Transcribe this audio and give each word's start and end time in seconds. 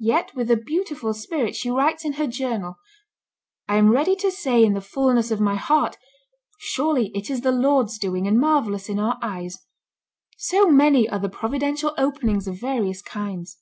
Yet 0.00 0.34
with 0.34 0.50
a 0.50 0.56
beautiful 0.56 1.12
spirit 1.12 1.54
she 1.54 1.70
writes 1.70 2.02
in 2.02 2.14
her 2.14 2.26
journal, 2.26 2.76
"I 3.68 3.76
am 3.76 3.90
ready 3.90 4.16
to 4.16 4.30
say 4.30 4.64
in 4.64 4.72
the 4.72 4.80
fulness 4.80 5.30
of 5.30 5.42
my 5.42 5.56
heart, 5.56 5.98
surely 6.58 7.08
'it 7.14 7.28
is 7.28 7.42
the 7.42 7.52
Lord's 7.52 7.98
doing, 7.98 8.26
and 8.26 8.40
marvellous 8.40 8.88
in 8.88 8.98
our 8.98 9.18
eyes'; 9.20 9.58
so 10.38 10.70
many 10.70 11.06
are 11.06 11.18
the 11.18 11.28
providential 11.28 11.92
openings 11.98 12.48
of 12.48 12.58
various 12.58 13.02
kinds. 13.02 13.58